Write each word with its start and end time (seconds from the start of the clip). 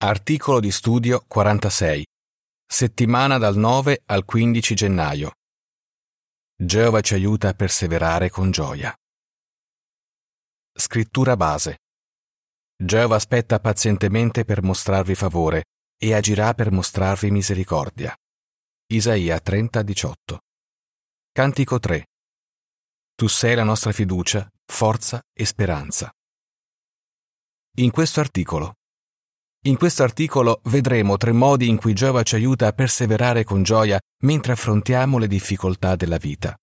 Articolo 0.00 0.60
di 0.60 0.70
studio 0.70 1.24
46. 1.26 2.06
Settimana 2.64 3.36
dal 3.36 3.56
9 3.56 4.02
al 4.06 4.24
15 4.24 4.74
gennaio. 4.76 5.32
Geova 6.54 7.00
ci 7.00 7.14
aiuta 7.14 7.48
a 7.48 7.52
perseverare 7.52 8.30
con 8.30 8.52
gioia. 8.52 8.96
Scrittura 10.72 11.36
base. 11.36 11.78
Geova 12.80 13.16
aspetta 13.16 13.58
pazientemente 13.58 14.44
per 14.44 14.62
mostrarvi 14.62 15.16
favore 15.16 15.64
e 15.96 16.14
agirà 16.14 16.54
per 16.54 16.70
mostrarvi 16.70 17.32
misericordia. 17.32 18.16
Isaia 18.92 19.40
30, 19.40 19.82
18. 19.82 20.38
Cantico 21.32 21.80
3. 21.80 22.06
Tu 23.16 23.26
sei 23.26 23.56
la 23.56 23.64
nostra 23.64 23.90
fiducia, 23.90 24.48
forza 24.64 25.20
e 25.32 25.44
speranza. 25.44 26.08
In 27.78 27.90
questo 27.90 28.20
articolo 28.20 28.77
in 29.62 29.76
questo 29.76 30.04
articolo 30.04 30.60
vedremo 30.64 31.16
tre 31.16 31.32
modi 31.32 31.68
in 31.68 31.78
cui 31.78 31.92
Geova 31.92 32.22
ci 32.22 32.36
aiuta 32.36 32.68
a 32.68 32.72
perseverare 32.72 33.42
con 33.42 33.64
gioia 33.64 33.98
mentre 34.22 34.52
affrontiamo 34.52 35.18
le 35.18 35.26
difficoltà 35.26 35.96
della 35.96 36.16
vita. 36.16 36.56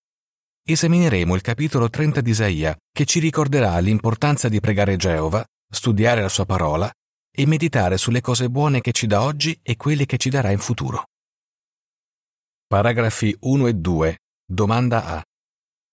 Esamineremo 0.68 1.36
il 1.36 1.42
capitolo 1.42 1.90
30 1.90 2.22
di 2.22 2.30
Isaia, 2.30 2.76
che 2.92 3.06
ci 3.06 3.20
ricorderà 3.20 3.78
l'importanza 3.80 4.48
di 4.48 4.60
pregare 4.62 4.96
Geova, 4.96 5.46
studiare 5.70 6.22
la 6.22 6.30
sua 6.30 6.46
parola 6.46 6.90
e 7.38 7.46
meditare 7.46 7.98
sulle 7.98 8.22
cose 8.22 8.50
buone 8.50 8.80
che 8.80 8.94
ci 8.94 9.08
dà 9.08 9.22
oggi 9.22 9.60
e 9.62 9.76
quelle 9.76 10.06
che 10.06 10.18
ci 10.18 10.30
darà 10.30 10.52
in 10.52 10.60
futuro. 10.60 11.10
Paragrafi 12.66 13.36
1 13.38 13.68
e 13.68 13.74
2. 13.74 14.20
Domanda 14.48 15.06
A. 15.06 15.24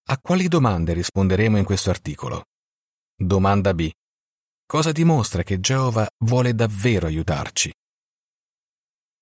A 0.04 0.18
quali 0.18 0.46
domande 0.46 0.92
risponderemo 0.92 1.58
in 1.58 1.64
questo 1.64 1.90
articolo? 1.90 2.44
Domanda 3.14 3.74
B. 3.74 3.90
Cosa 4.66 4.92
dimostra 4.92 5.42
che 5.42 5.60
Geova 5.60 6.08
vuole 6.24 6.54
davvero 6.54 7.06
aiutarci? 7.06 7.72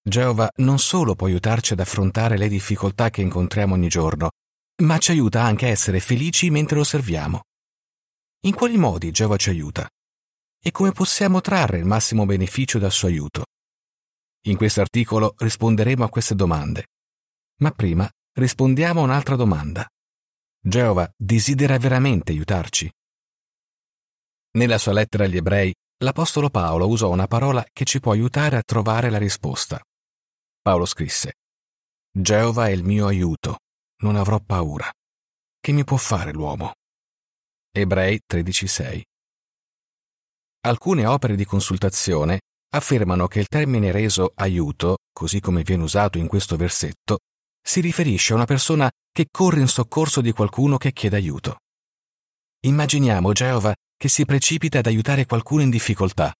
Geova 0.02 0.50
non 0.56 0.78
solo 0.78 1.14
può 1.14 1.26
aiutarci 1.26 1.74
ad 1.74 1.80
affrontare 1.80 2.38
le 2.38 2.48
difficoltà 2.48 3.10
che 3.10 3.20
incontriamo 3.20 3.74
ogni 3.74 3.88
giorno, 3.88 4.30
ma 4.82 4.98
ci 4.98 5.10
aiuta 5.10 5.42
anche 5.42 5.66
a 5.66 5.70
essere 5.70 6.00
felici 6.00 6.50
mentre 6.50 6.76
lo 6.76 6.84
serviamo. 6.84 7.42
In 8.46 8.54
quali 8.54 8.78
modi 8.78 9.10
Geova 9.10 9.36
ci 9.36 9.50
aiuta? 9.50 9.88
E 10.62 10.70
come 10.70 10.92
possiamo 10.92 11.40
trarre 11.40 11.78
il 11.78 11.84
massimo 11.84 12.26
beneficio 12.26 12.78
dal 12.78 12.92
suo 12.92 13.08
aiuto? 13.08 13.44
In 14.46 14.56
questo 14.56 14.80
articolo 14.80 15.34
risponderemo 15.36 16.04
a 16.04 16.08
queste 16.08 16.34
domande. 16.34 16.86
Ma 17.60 17.70
prima 17.72 18.10
rispondiamo 18.32 19.00
a 19.00 19.04
un'altra 19.04 19.36
domanda. 19.36 19.86
Geova 20.62 21.10
desidera 21.16 21.76
veramente 21.76 22.32
aiutarci? 22.32 22.90
Nella 24.52 24.78
sua 24.78 24.92
lettera 24.92 25.24
agli 25.24 25.36
ebrei, 25.36 25.72
l'Apostolo 25.98 26.50
Paolo 26.50 26.88
usò 26.88 27.08
una 27.08 27.28
parola 27.28 27.64
che 27.72 27.84
ci 27.84 28.00
può 28.00 28.10
aiutare 28.10 28.56
a 28.56 28.62
trovare 28.62 29.08
la 29.08 29.18
risposta. 29.18 29.80
Paolo 30.60 30.86
scrisse, 30.86 31.34
Geova 32.10 32.66
è 32.66 32.70
il 32.70 32.82
mio 32.82 33.06
aiuto, 33.06 33.58
non 34.02 34.16
avrò 34.16 34.40
paura. 34.40 34.90
Che 35.60 35.72
mi 35.72 35.84
può 35.84 35.96
fare 35.96 36.32
l'uomo? 36.32 36.74
Ebrei 37.70 38.20
13:6 38.26 39.02
Alcune 40.62 41.06
opere 41.06 41.36
di 41.36 41.44
consultazione 41.44 42.40
affermano 42.72 43.28
che 43.28 43.38
il 43.38 43.46
termine 43.46 43.92
reso 43.92 44.32
aiuto, 44.34 44.98
così 45.12 45.38
come 45.38 45.62
viene 45.62 45.84
usato 45.84 46.18
in 46.18 46.26
questo 46.26 46.56
versetto, 46.56 47.20
si 47.62 47.80
riferisce 47.80 48.32
a 48.32 48.36
una 48.36 48.46
persona 48.46 48.90
che 49.12 49.28
corre 49.30 49.60
in 49.60 49.68
soccorso 49.68 50.20
di 50.20 50.32
qualcuno 50.32 50.76
che 50.76 50.92
chiede 50.92 51.16
aiuto. 51.16 51.58
Immaginiamo 52.66 53.32
Geova 53.32 53.72
che 54.00 54.08
si 54.08 54.24
precipita 54.24 54.78
ad 54.78 54.86
aiutare 54.86 55.26
qualcuno 55.26 55.60
in 55.60 55.68
difficoltà. 55.68 56.32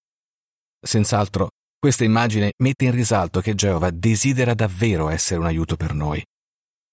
Senz'altro, 0.80 1.50
questa 1.78 2.04
immagine 2.04 2.52
mette 2.62 2.86
in 2.86 2.92
risalto 2.92 3.42
che 3.42 3.54
Geova 3.54 3.90
desidera 3.90 4.54
davvero 4.54 5.10
essere 5.10 5.40
un 5.40 5.44
aiuto 5.44 5.76
per 5.76 5.92
noi. 5.92 6.24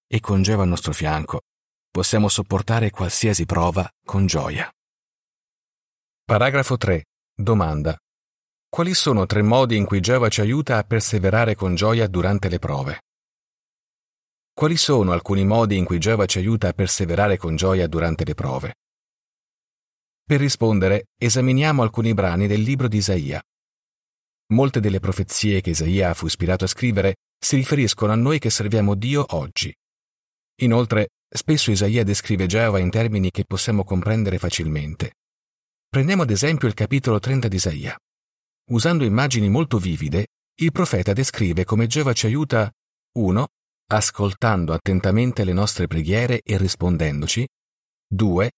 E 0.05 0.19
con 0.19 0.41
Geova 0.41 0.63
al 0.63 0.67
nostro 0.67 0.91
fianco 0.91 1.43
possiamo 1.89 2.27
sopportare 2.27 2.89
qualsiasi 2.89 3.45
prova 3.45 3.89
con 4.05 4.25
gioia. 4.25 4.69
Paragrafo 6.25 6.75
3. 6.75 7.05
Domanda. 7.33 7.97
Quali 8.67 8.93
sono 8.93 9.25
tre 9.25 9.43
modi 9.43 9.77
in 9.77 9.85
cui 9.85 10.01
Geova 10.01 10.27
ci 10.27 10.41
aiuta 10.41 10.77
a 10.79 10.83
perseverare 10.83 11.55
con 11.55 11.75
gioia 11.75 12.07
durante 12.07 12.49
le 12.49 12.59
prove? 12.59 13.03
Quali 14.51 14.75
sono 14.75 15.13
alcuni 15.13 15.45
modi 15.45 15.77
in 15.77 15.85
cui 15.85 15.97
Geova 15.97 16.25
ci 16.25 16.39
aiuta 16.39 16.67
a 16.67 16.73
perseverare 16.73 17.37
con 17.37 17.55
gioia 17.55 17.87
durante 17.87 18.25
le 18.25 18.33
prove? 18.33 18.73
Per 20.27 20.41
rispondere, 20.41 21.05
esaminiamo 21.17 21.81
alcuni 21.81 22.13
brani 22.13 22.47
del 22.47 22.59
libro 22.59 22.89
di 22.89 22.97
Isaia. 22.97 23.41
Molte 24.47 24.81
delle 24.81 24.99
profezie 24.99 25.61
che 25.61 25.69
Isaia 25.69 26.13
fu 26.13 26.25
ispirato 26.25 26.65
a 26.65 26.67
scrivere 26.67 27.15
si 27.39 27.55
riferiscono 27.55 28.11
a 28.11 28.15
noi 28.15 28.37
che 28.37 28.49
serviamo 28.49 28.95
Dio 28.95 29.23
oggi. 29.29 29.73
Inoltre, 30.63 31.11
spesso 31.33 31.71
Isaia 31.71 32.03
descrive 32.03 32.45
Geova 32.45 32.79
in 32.79 32.89
termini 32.89 33.31
che 33.31 33.45
possiamo 33.45 33.85
comprendere 33.85 34.37
facilmente. 34.37 35.13
Prendiamo 35.87 36.23
ad 36.23 36.29
esempio 36.29 36.67
il 36.67 36.73
capitolo 36.73 37.19
30 37.19 37.47
di 37.47 37.55
Isaia. 37.55 37.97
Usando 38.71 39.05
immagini 39.05 39.47
molto 39.47 39.77
vivide, 39.77 40.27
il 40.55 40.73
profeta 40.73 41.13
descrive 41.13 41.63
come 41.63 41.87
Geova 41.87 42.11
ci 42.11 42.25
aiuta 42.25 42.69
1. 43.13 43.47
ascoltando 43.93 44.73
attentamente 44.73 45.45
le 45.45 45.53
nostre 45.53 45.87
preghiere 45.87 46.41
e 46.43 46.57
rispondendoci, 46.57 47.47
2. 48.09 48.51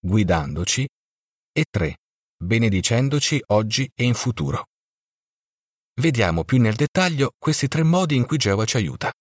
guidandoci 0.00 0.86
e 1.56 1.66
3. 1.70 1.96
Benedicendoci 2.36 3.40
oggi 3.52 3.88
e 3.94 4.02
in 4.02 4.14
futuro. 4.14 4.66
Vediamo 6.00 6.42
più 6.42 6.60
nel 6.60 6.74
dettaglio 6.74 7.30
questi 7.38 7.68
tre 7.68 7.84
modi 7.84 8.16
in 8.16 8.26
cui 8.26 8.38
Geova 8.38 8.64
ci 8.64 8.76
aiuta. 8.76 9.12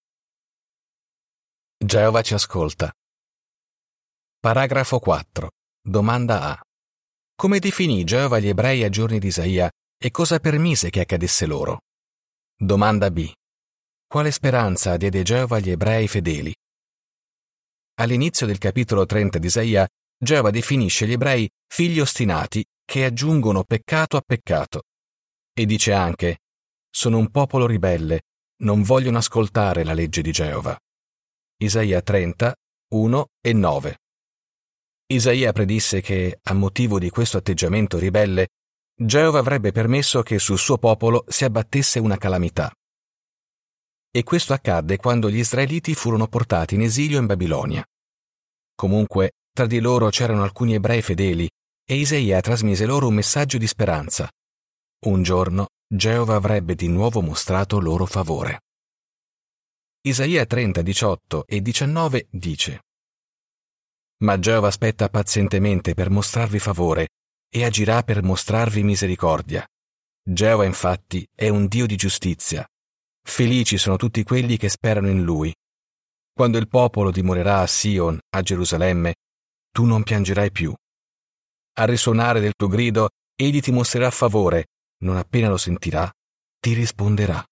Geova 1.77 2.23
ci 2.23 2.33
ascolta. 2.33 2.91
Paragrafo 4.39 4.97
4. 4.97 5.51
Domanda 5.79 6.49
A. 6.49 6.61
Come 7.35 7.59
definì 7.59 8.03
Geova 8.03 8.39
gli 8.39 8.47
ebrei 8.47 8.83
a 8.83 8.89
giorni 8.89 9.19
di 9.19 9.27
Isaia 9.27 9.69
e 9.95 10.09
cosa 10.09 10.39
permise 10.39 10.89
che 10.89 11.01
accadesse 11.01 11.45
loro? 11.45 11.81
Domanda 12.57 13.11
B. 13.11 13.31
Quale 14.07 14.31
speranza 14.31 14.97
diede 14.97 15.21
Geova 15.21 15.57
agli 15.57 15.69
ebrei 15.69 16.07
fedeli? 16.07 16.51
All'inizio 17.99 18.47
del 18.47 18.57
capitolo 18.57 19.05
30 19.05 19.37
di 19.37 19.45
Isaia 19.45 19.87
Geova 20.23 20.49
definisce 20.49 21.05
gli 21.05 21.11
ebrei 21.11 21.49
figli 21.67 21.99
ostinati 21.99 22.65
che 22.83 23.05
aggiungono 23.05 23.63
peccato 23.63 24.17
a 24.17 24.23
peccato. 24.25 24.83
E 25.53 25.65
dice 25.65 25.93
anche, 25.93 26.39
sono 26.89 27.17
un 27.17 27.29
popolo 27.29 27.67
ribelle, 27.67 28.21
non 28.63 28.81
vogliono 28.81 29.17
ascoltare 29.17 29.83
la 29.83 29.93
legge 29.93 30.21
di 30.21 30.31
Geova. 30.31 30.77
Isaia 31.57 32.01
30, 32.01 32.55
1 32.93 33.27
e 33.41 33.53
9. 33.53 33.97
Isaia 35.07 35.51
predisse 35.51 36.01
che, 36.01 36.39
a 36.41 36.53
motivo 36.53 36.97
di 36.97 37.09
questo 37.09 37.37
atteggiamento 37.37 37.97
ribelle, 37.97 38.49
Geova 38.95 39.39
avrebbe 39.39 39.71
permesso 39.71 40.23
che 40.23 40.39
sul 40.39 40.57
suo 40.57 40.77
popolo 40.77 41.25
si 41.27 41.43
abbattesse 41.43 41.99
una 41.99 42.17
calamità. 42.17 42.71
E 44.09 44.23
questo 44.23 44.53
accadde 44.53 44.97
quando 44.97 45.29
gli 45.29 45.39
israeliti 45.39 45.95
furono 45.95 46.27
portati 46.27 46.75
in 46.75 46.81
esilio 46.81 47.19
in 47.19 47.25
Babilonia. 47.25 47.83
Comunque, 48.75 49.31
tra 49.53 49.67
di 49.67 49.79
loro 49.79 50.09
c'erano 50.09 50.41
alcuni 50.41 50.73
ebrei 50.73 51.03
fedeli 51.03 51.47
e 51.85 51.95
Isaia 51.95 52.41
trasmise 52.41 52.85
loro 52.85 53.07
un 53.07 53.13
messaggio 53.13 53.59
di 53.59 53.67
speranza. 53.67 54.27
Un 55.05 55.21
giorno 55.21 55.67
Geova 55.87 56.35
avrebbe 56.35 56.73
di 56.73 56.87
nuovo 56.87 57.21
mostrato 57.21 57.79
loro 57.79 58.07
favore. 58.07 58.61
Isaia 60.01 60.45
30, 60.45 60.81
18 60.81 61.45
e 61.45 61.61
19 61.61 62.27
dice 62.31 62.81
Ma 64.23 64.39
Geova 64.39 64.67
aspetta 64.67 65.07
pazientemente 65.09 65.93
per 65.93 66.09
mostrarvi 66.09 66.57
favore 66.57 67.09
e 67.47 67.63
agirà 67.63 68.01
per 68.01 68.23
mostrarvi 68.23 68.81
misericordia. 68.81 69.63
Geova 70.23 70.65
infatti 70.65 71.27
è 71.35 71.49
un 71.49 71.67
Dio 71.67 71.85
di 71.85 71.95
giustizia. 71.95 72.67
Felici 73.21 73.77
sono 73.77 73.97
tutti 73.97 74.23
quelli 74.23 74.57
che 74.57 74.69
sperano 74.69 75.09
in 75.09 75.21
Lui. 75.21 75.53
Quando 76.33 76.57
il 76.57 76.67
popolo 76.67 77.11
dimorerà 77.11 77.59
a 77.59 77.67
Sion, 77.67 78.17
a 78.35 78.41
Gerusalemme, 78.41 79.13
tu 79.73 79.85
non 79.85 80.03
piangerai 80.03 80.51
più. 80.51 80.73
Al 81.77 81.87
risuonare 81.87 82.39
del 82.39 82.53
tuo 82.55 82.67
grido, 82.67 83.09
egli 83.35 83.59
ti 83.59 83.71
mostrerà 83.71 84.11
favore, 84.11 84.67
non 84.99 85.17
appena 85.17 85.49
lo 85.49 85.57
sentirà, 85.57 86.09
ti 86.59 86.73
risponderà. 86.73 87.43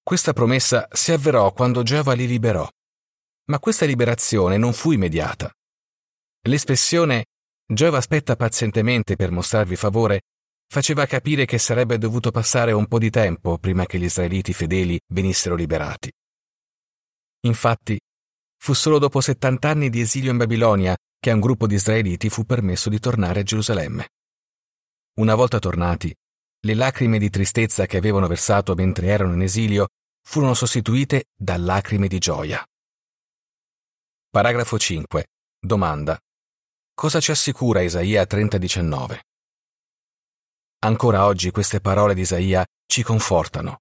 Questa 0.00 0.32
promessa 0.32 0.88
si 0.92 1.10
avverò 1.12 1.52
quando 1.52 1.82
Geova 1.82 2.14
li 2.14 2.26
liberò. 2.28 2.66
Ma 3.46 3.58
questa 3.58 3.84
liberazione 3.84 4.56
non 4.56 4.72
fu 4.72 4.92
immediata. 4.92 5.52
L'espressione 6.42 7.24
Geova 7.66 7.98
aspetta 7.98 8.36
pazientemente 8.36 9.16
per 9.16 9.30
mostrarvi 9.30 9.76
favore 9.76 10.20
faceva 10.68 11.06
capire 11.06 11.44
che 11.44 11.58
sarebbe 11.58 11.98
dovuto 11.98 12.30
passare 12.30 12.72
un 12.72 12.86
po' 12.86 12.98
di 12.98 13.10
tempo 13.10 13.58
prima 13.58 13.84
che 13.84 13.98
gli 13.98 14.04
israeliti 14.04 14.52
fedeli 14.52 14.98
venissero 15.12 15.54
liberati. 15.54 16.10
Infatti, 17.46 17.98
Fu 18.60 18.74
solo 18.74 18.98
dopo 18.98 19.20
70 19.20 19.68
anni 19.68 19.88
di 19.88 20.00
esilio 20.00 20.30
in 20.30 20.36
Babilonia 20.36 20.96
che 21.18 21.30
a 21.30 21.34
un 21.34 21.40
gruppo 21.40 21.66
di 21.66 21.74
israeliti 21.74 22.28
fu 22.28 22.44
permesso 22.44 22.88
di 22.88 22.98
tornare 22.98 23.40
a 23.40 23.42
Gerusalemme. 23.42 24.08
Una 25.18 25.34
volta 25.34 25.58
tornati, 25.58 26.14
le 26.60 26.74
lacrime 26.74 27.18
di 27.18 27.30
tristezza 27.30 27.86
che 27.86 27.96
avevano 27.96 28.26
versato 28.26 28.74
mentre 28.74 29.06
erano 29.06 29.34
in 29.34 29.42
esilio 29.42 29.88
furono 30.22 30.54
sostituite 30.54 31.26
da 31.34 31.56
lacrime 31.56 32.08
di 32.08 32.18
gioia. 32.18 32.64
Paragrafo 34.30 34.78
5. 34.78 35.28
Domanda. 35.58 36.18
Cosa 36.94 37.20
ci 37.20 37.30
assicura 37.30 37.80
Isaia 37.80 38.24
30:19? 38.26 39.20
Ancora 40.80 41.24
oggi 41.24 41.50
queste 41.50 41.80
parole 41.80 42.14
di 42.14 42.20
Isaia 42.20 42.64
ci 42.86 43.02
confortano. 43.02 43.80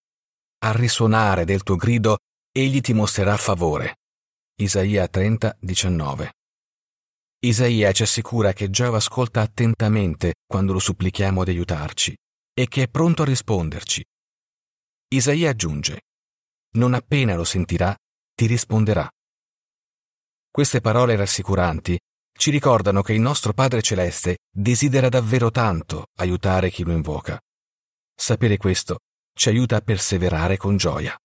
Al 0.59 0.73
risuonare 0.73 1.45
del 1.45 1.63
tuo 1.63 1.75
grido, 1.75 2.19
egli 2.51 2.79
ti 2.81 2.93
mostrerà 2.93 3.37
favore. 3.37 3.97
Isaia 4.59 5.07
30:19. 5.07 6.31
Isaia 7.41 7.91
ci 7.91 8.01
assicura 8.01 8.53
che 8.53 8.71
Giova 8.71 8.97
ascolta 8.97 9.41
attentamente 9.41 10.33
quando 10.47 10.73
lo 10.73 10.79
supplichiamo 10.79 11.43
di 11.43 11.51
aiutarci 11.51 12.17
e 12.55 12.67
che 12.67 12.81
è 12.81 12.87
pronto 12.87 13.21
a 13.21 13.25
risponderci. 13.25 14.03
Isaia 15.09 15.51
aggiunge, 15.51 16.01
non 16.71 16.95
appena 16.95 17.35
lo 17.35 17.43
sentirà, 17.43 17.95
ti 18.33 18.47
risponderà. 18.47 19.07
Queste 20.49 20.81
parole 20.81 21.15
rassicuranti 21.15 21.95
ci 22.35 22.49
ricordano 22.49 23.03
che 23.03 23.13
il 23.13 23.21
nostro 23.21 23.53
Padre 23.53 23.83
Celeste 23.83 24.39
desidera 24.49 25.07
davvero 25.07 25.51
tanto 25.51 26.07
aiutare 26.15 26.71
chi 26.71 26.83
lo 26.83 26.93
invoca. 26.93 27.39
Sapere 28.11 28.57
questo 28.57 29.01
ci 29.33 29.49
aiuta 29.49 29.75
a 29.75 29.81
perseverare 29.81 30.57
con 30.57 30.77
gioia. 30.77 31.15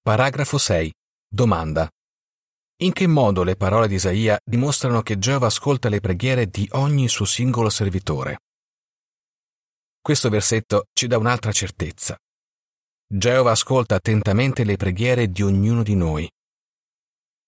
Paragrafo 0.00 0.56
6. 0.56 0.90
Domanda. 1.28 1.90
In 2.82 2.92
che 2.92 3.06
modo 3.06 3.42
le 3.42 3.56
parole 3.56 3.88
di 3.88 3.94
Isaia 3.94 4.38
dimostrano 4.44 5.02
che 5.02 5.18
Giova 5.18 5.46
ascolta 5.46 5.88
le 5.88 6.00
preghiere 6.00 6.46
di 6.46 6.68
ogni 6.72 7.08
suo 7.08 7.24
singolo 7.24 7.68
servitore? 7.68 8.38
Questo 10.00 10.28
versetto 10.28 10.86
ci 10.92 11.08
dà 11.08 11.18
un'altra 11.18 11.50
certezza. 11.50 12.16
Geova 13.08 13.50
ascolta 13.50 13.96
attentamente 13.96 14.62
le 14.62 14.76
preghiere 14.76 15.30
di 15.30 15.42
ognuno 15.42 15.82
di 15.82 15.96
noi. 15.96 16.30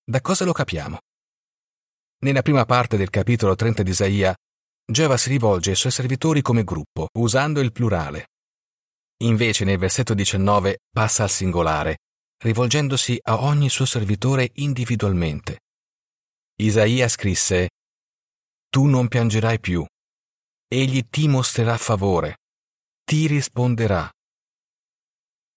Da 0.04 0.20
cosa 0.20 0.44
lo 0.44 0.52
capiamo? 0.52 0.98
Nella 2.20 2.42
prima 2.42 2.64
parte 2.64 2.96
del 2.96 3.10
capitolo 3.10 3.54
30 3.54 3.82
di 3.84 3.90
Isaia, 3.90 4.34
Geova 4.84 5.16
si 5.16 5.28
rivolge 5.28 5.70
ai 5.70 5.76
suoi 5.76 5.92
servitori 5.92 6.42
come 6.42 6.64
gruppo, 6.64 7.08
usando 7.19 7.60
il 7.60 7.70
plurale. 7.70 8.28
Invece 9.19 9.64
nel 9.64 9.78
versetto 9.78 10.14
19 10.14 10.78
passa 10.90 11.22
al 11.22 11.31
singolare, 11.31 11.98
rivolgendosi 12.38 13.19
a 13.23 13.43
ogni 13.43 13.69
suo 13.69 13.85
servitore 13.85 14.50
individualmente. 14.55 15.61
Isaia 16.56 17.08
scrisse, 17.08 17.70
Tu 18.69 18.87
non 18.87 19.08
piangerai 19.08 19.61
più, 19.61 19.85
egli 20.67 21.08
ti 21.08 21.29
mostrerà 21.29 21.76
favore, 21.76 22.38
ti 23.05 23.26
risponderà. 23.26 24.11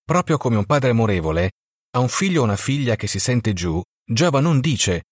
Proprio 0.03 0.37
come 0.37 0.57
un 0.57 0.65
padre 0.65 0.91
amorevole, 0.91 1.51
a 1.91 1.99
un 1.99 2.09
figlio 2.09 2.41
o 2.41 2.43
una 2.43 2.55
figlia 2.55 2.95
che 2.95 3.07
si 3.07 3.19
sente 3.19 3.53
giù, 3.53 3.81
Giova 4.03 4.39
non 4.39 4.59
dice 4.59 5.03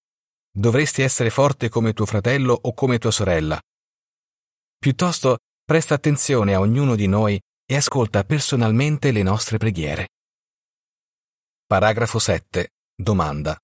dovresti 0.52 1.02
essere 1.02 1.30
forte 1.30 1.70
come 1.70 1.94
tuo 1.94 2.06
fratello 2.06 2.58
o 2.60 2.74
come 2.74 2.98
tua 2.98 3.12
sorella. 3.12 3.60
Piuttosto 4.78 5.38
presta 5.64 5.94
attenzione 5.94 6.54
a 6.54 6.60
ognuno 6.60 6.96
di 6.96 7.08
noi 7.08 7.40
e 7.66 7.76
ascolta 7.76 8.24
personalmente 8.24 9.12
le 9.12 9.24
nostre 9.24 9.58
preghiere. 9.58 10.10
Paragrafo 11.72 12.18
7. 12.18 12.70
Domanda. 12.96 13.56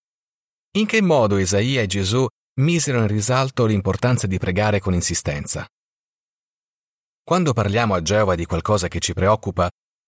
In 0.77 0.85
che 0.85 1.01
modo 1.01 1.39
Isaia 1.39 1.81
e 1.81 1.87
Gesù 1.87 2.23
misero 2.61 2.99
in 2.99 3.07
risalto 3.07 3.65
l'importanza 3.65 4.27
di 4.27 4.37
pregare 4.37 4.79
con 4.79 4.93
insistenza? 4.93 5.65
Quando 7.23 7.53
parliamo 7.53 7.95
a 7.95 8.03
Geova 8.03 8.35
di 8.35 8.45
qualcosa 8.45 8.89
che 8.89 8.99
ci 8.99 9.13
preoccupa, 9.13 9.67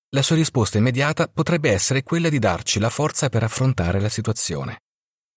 la 0.09 0.21
sua 0.21 0.35
risposta 0.35 0.77
immediata 0.77 1.27
potrebbe 1.27 1.71
essere 1.71 2.03
quella 2.03 2.29
di 2.29 2.37
darci 2.37 2.77
la 2.77 2.91
forza 2.91 3.29
per 3.29 3.41
affrontare 3.41 3.99
la 3.99 4.09
situazione. 4.09 4.81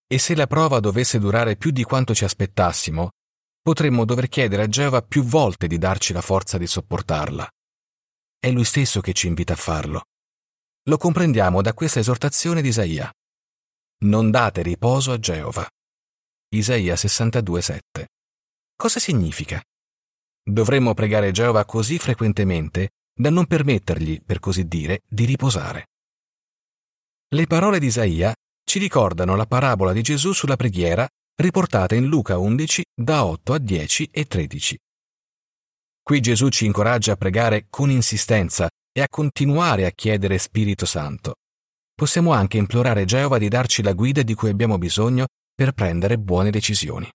E 0.07 0.19
se 0.19 0.35
la 0.35 0.47
prova 0.47 0.81
dovesse 0.81 1.19
durare 1.19 1.57
più 1.57 1.71
di 1.71 1.85
quanto 1.85 2.15
ci 2.15 2.25
aspettassimo, 2.25 3.09
potremmo 3.63 4.05
dover 4.05 4.29
chiedere 4.29 4.65
a 4.65 4.69
Geova 4.69 5.01
più 5.01 5.25
volte 5.25 5.67
di 5.67 5.79
darci 5.79 6.13
la 6.13 6.21
forza 6.21 6.59
di 6.59 6.67
sopportarla. 6.67 7.49
È 8.39 8.51
lui 8.51 8.65
stesso 8.65 9.01
che 9.01 9.15
ci 9.15 9.29
invita 9.29 9.55
a 9.55 9.57
farlo. 9.57 10.03
Lo 10.91 10.97
comprendiamo 10.97 11.63
da 11.63 11.73
questa 11.73 12.01
esortazione 12.01 12.63
di 12.63 12.67
Isaia. 12.67 13.09
Non 14.07 14.33
date 14.33 14.61
riposo 14.61 15.13
a 15.13 15.21
Geova. 15.21 15.65
Isaia 16.49 16.95
62,7. 16.95 18.07
Cosa 18.75 18.99
significa? 18.99 19.63
Dovremmo 20.43 20.93
pregare 20.93 21.31
Geova 21.31 21.65
così 21.65 21.97
frequentemente 22.01 22.89
da 23.17 23.31
non 23.31 23.47
permettergli, 23.47 24.21
per 24.21 24.41
così 24.41 24.67
dire, 24.67 25.03
di 25.07 25.27
riposare. 25.27 25.91
Le 27.37 27.47
parole 27.47 27.79
di 27.79 27.87
Isaia 27.87 28.35
ci 28.65 28.81
ricordano 28.81 29.37
la 29.37 29.47
parabola 29.47 29.93
di 29.93 30.03
Gesù 30.03 30.33
sulla 30.33 30.57
preghiera 30.57 31.07
riportata 31.37 31.95
in 31.95 32.07
Luca 32.07 32.37
11 32.37 32.83
da 32.93 33.27
8 33.27 33.53
a 33.53 33.59
10 33.59 34.09
e 34.11 34.25
13. 34.25 34.77
Qui 36.03 36.21
Gesù 36.21 36.49
ci 36.49 36.65
incoraggia 36.65 37.13
a 37.13 37.17
pregare 37.17 37.67
con 37.71 37.91
insistenza 37.91 38.69
e 39.01 39.03
a 39.03 39.09
continuare 39.09 39.87
a 39.87 39.91
chiedere 39.93 40.37
Spirito 40.37 40.85
Santo. 40.85 41.37
Possiamo 41.95 42.33
anche 42.33 42.59
implorare 42.59 43.07
Geova 43.07 43.39
di 43.39 43.49
darci 43.49 43.83
la 43.83 43.95
guida 43.95 44.23
di 44.23 44.35
cui 44.35 44.51
abbiamo 44.51 44.77
bisogno 44.77 45.29
per 45.55 45.73
prendere 45.73 46.19
buone 46.19 46.51
decisioni. 46.51 47.11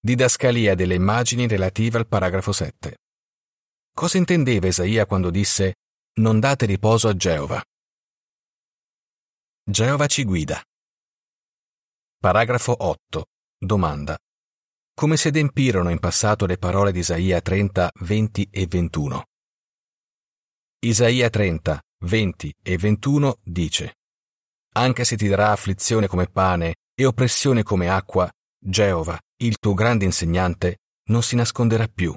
Didascalia 0.00 0.74
delle 0.74 0.94
immagini 0.94 1.46
relative 1.46 1.98
al 1.98 2.06
paragrafo 2.06 2.52
7. 2.52 2.96
Cosa 3.92 4.16
intendeva 4.16 4.68
Isaia 4.68 5.04
quando 5.04 5.28
disse 5.30 5.74
Non 6.14 6.40
date 6.40 6.64
riposo 6.64 7.08
a 7.08 7.14
Geova? 7.14 7.62
Geova 9.68 10.06
ci 10.06 10.24
guida. 10.24 10.62
Paragrafo 12.18 12.74
8. 12.78 13.26
Domanda. 13.58 14.16
Come 14.94 15.18
si 15.18 15.28
adempirono 15.28 15.90
in 15.90 15.98
passato 15.98 16.46
le 16.46 16.56
parole 16.56 16.92
di 16.92 17.00
Isaia 17.00 17.40
30, 17.42 17.90
20 18.00 18.48
e 18.50 18.66
21? 18.66 19.24
Isaia 20.78 21.30
30, 21.30 21.80
20 22.04 22.54
e 22.62 22.76
21 22.76 23.38
dice 23.42 23.94
Anche 24.74 25.04
se 25.04 25.16
ti 25.16 25.26
darà 25.26 25.50
afflizione 25.50 26.06
come 26.06 26.26
pane 26.26 26.74
e 26.94 27.06
oppressione 27.06 27.62
come 27.62 27.88
acqua, 27.88 28.30
Geova, 28.58 29.18
il 29.38 29.56
tuo 29.56 29.72
grande 29.72 30.04
insegnante, 30.04 30.80
non 31.08 31.22
si 31.22 31.34
nasconderà 31.34 31.88
più. 31.88 32.14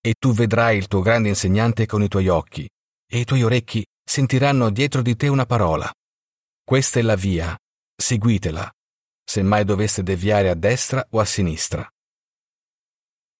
E 0.00 0.14
tu 0.16 0.32
vedrai 0.32 0.78
il 0.78 0.86
tuo 0.86 1.00
grande 1.00 1.30
insegnante 1.30 1.86
con 1.86 2.00
i 2.04 2.06
tuoi 2.06 2.28
occhi, 2.28 2.68
e 3.10 3.18
i 3.18 3.24
tuoi 3.24 3.42
orecchi 3.42 3.84
sentiranno 4.04 4.70
dietro 4.70 5.02
di 5.02 5.16
te 5.16 5.26
una 5.26 5.44
parola. 5.44 5.92
Questa 6.62 7.00
è 7.00 7.02
la 7.02 7.16
via, 7.16 7.58
seguitela, 7.96 8.70
se 9.24 9.42
mai 9.42 9.64
doveste 9.64 10.04
deviare 10.04 10.48
a 10.48 10.54
destra 10.54 11.04
o 11.10 11.18
a 11.18 11.24
sinistra. 11.24 11.88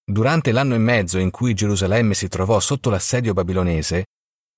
Durante 0.04 0.50
l'anno 0.50 0.74
e 0.74 0.78
mezzo 0.78 1.18
in 1.18 1.30
cui 1.30 1.54
Gerusalemme 1.54 2.14
si 2.14 2.26
trovò 2.26 2.58
sotto 2.58 2.90
l'assedio 2.90 3.32
babilonese, 3.32 4.06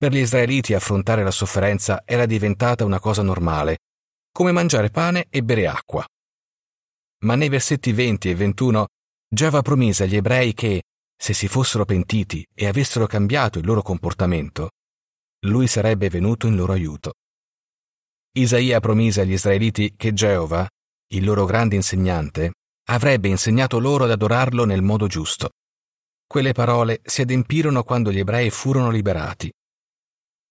per 0.03 0.11
gli 0.11 0.17
israeliti 0.17 0.73
affrontare 0.73 1.23
la 1.23 1.31
sofferenza 1.31 2.01
era 2.03 2.25
diventata 2.25 2.83
una 2.83 2.99
cosa 2.99 3.21
normale, 3.21 3.77
come 4.33 4.51
mangiare 4.51 4.89
pane 4.89 5.27
e 5.29 5.43
bere 5.43 5.65
acqua. 5.65 6.05
Ma 7.19 7.35
nei 7.35 7.47
versetti 7.47 7.93
20 7.93 8.29
e 8.29 8.35
21 8.35 8.87
Giava 9.29 9.61
promise 9.61 10.03
agli 10.03 10.17
ebrei 10.17 10.53
che, 10.53 10.83
se 11.15 11.31
si 11.31 11.47
fossero 11.47 11.85
pentiti 11.85 12.45
e 12.53 12.67
avessero 12.67 13.07
cambiato 13.07 13.59
il 13.59 13.65
loro 13.65 13.81
comportamento, 13.81 14.71
lui 15.45 15.67
sarebbe 15.67 16.09
venuto 16.09 16.47
in 16.47 16.57
loro 16.57 16.73
aiuto. 16.73 17.13
Isaia 18.33 18.81
promise 18.81 19.21
agli 19.21 19.31
israeliti 19.31 19.93
che 19.95 20.11
Geova, 20.11 20.67
il 21.13 21.23
loro 21.23 21.45
grande 21.45 21.75
insegnante, 21.75 22.55
avrebbe 22.89 23.29
insegnato 23.29 23.79
loro 23.79 24.03
ad 24.03 24.11
adorarlo 24.11 24.65
nel 24.65 24.81
modo 24.81 25.07
giusto. 25.07 25.51
Quelle 26.27 26.51
parole 26.51 26.99
si 27.05 27.21
adempirono 27.21 27.83
quando 27.83 28.11
gli 28.11 28.19
ebrei 28.19 28.49
furono 28.49 28.89
liberati. 28.89 29.49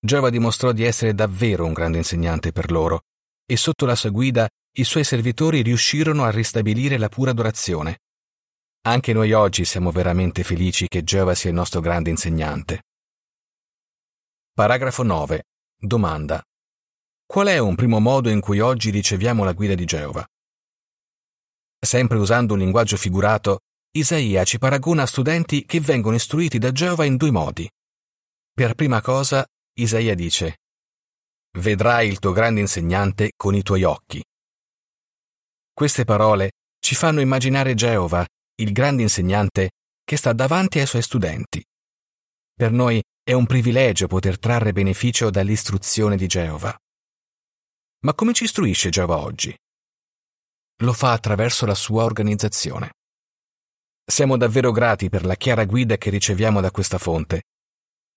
Geova 0.05 0.31
dimostrò 0.31 0.73
di 0.73 0.83
essere 0.83 1.15
davvero 1.15 1.65
un 1.65 1.73
grande 1.73 1.99
insegnante 1.99 2.51
per 2.51 2.73
loro, 2.73 3.03
e 3.47 3.57
sotto 3.57 3.87
la 3.87 3.95
sua 3.95 4.11
guida 4.11 4.49
i 4.79 4.83
suoi 4.83 5.05
servitori 5.05 5.63
riuscirono 5.63 6.25
a 6.25 6.31
ristabilire 6.31 6.99
la 6.99 7.09
pura 7.09 7.31
adorazione. 7.31 8.01
Anche 8.85 9.13
noi 9.13 9.33
oggi 9.33 9.65
siamo 9.65 9.93
veramente 9.93 10.43
felici 10.43 10.89
che 10.89 11.05
Geova 11.05 11.37
sia 11.37 11.51
il 11.51 11.55
nostro 11.55 11.81
grande 11.81 12.11
insegnante. 12.11 12.83
Paragrafo 14.53 15.05
9. 15.05 15.45
Domanda. 15.79 16.43
Qual 17.25 17.47
è 17.47 17.59
un 17.59 17.77
primo 17.77 18.01
modo 18.01 18.29
in 18.29 18.41
cui 18.41 18.59
oggi 18.59 18.91
riceviamo 18.91 19.45
la 19.45 19.53
guida 19.53 19.77
di 19.77 19.85
Geova? 19.85 20.27
Sempre 21.79 22.19
usando 22.19 22.55
un 22.55 22.59
linguaggio 22.59 22.97
figurato, 22.97 23.61
Isaia 23.93 24.43
ci 24.43 24.59
paragona 24.59 25.03
a 25.03 25.07
studenti 25.07 25.65
che 25.65 25.79
vengono 25.79 26.17
istruiti 26.17 26.59
da 26.59 26.73
Geova 26.73 27.05
in 27.05 27.17
due 27.17 27.31
modi. 27.31 27.71
Per 28.53 28.75
prima 28.75 29.01
cosa, 29.01 29.47
Isaia 29.75 30.15
dice, 30.15 30.59
Vedrai 31.59 32.09
il 32.09 32.19
tuo 32.19 32.33
grande 32.33 32.61
insegnante 32.61 33.33
con 33.37 33.55
i 33.55 33.63
tuoi 33.63 33.85
occhi. 33.85 34.23
Queste 35.73 36.05
parole 36.05 36.53
ci 36.79 36.95
fanno 36.95 37.21
immaginare 37.21 37.75
Geova, 37.75 38.27
il 38.57 38.73
grande 38.73 39.03
insegnante, 39.03 39.71
che 40.05 40.17
sta 40.17 40.35
davanti 40.35 40.79
ai 40.79 40.87
suoi 40.87 41.01
studenti. 41.01 41.65
Per 42.55 42.71
noi 42.71 43.03
è 43.23 43.33
un 43.33 43.47
privilegio 43.47 44.09
poter 44.09 44.39
trarre 44.39 44.73
beneficio 44.73 45.31
dall'istruzione 45.31 46.17
di 46.17 46.27
Geova. 46.27 46.77
Ma 48.01 48.15
come 48.15 48.35
ci 48.35 48.45
istruisce 48.45 48.91
Geova 48.91 49.19
oggi? 49.19 49.57
Lo 50.83 50.93
fa 50.93 51.13
attraverso 51.13 51.65
la 51.65 51.75
sua 51.75 52.05
organizzazione. 52.05 52.93
Siamo 54.05 54.37
davvero 54.37 54.71
grati 54.71 55.09
per 55.09 55.25
la 55.25 55.37
chiara 55.37 55.65
guida 55.65 55.97
che 55.97 56.11
riceviamo 56.11 56.61
da 56.61 56.71
questa 56.71 56.99
fonte. 56.99 57.45